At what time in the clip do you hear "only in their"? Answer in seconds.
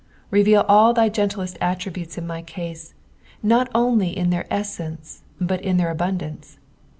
3.75-4.47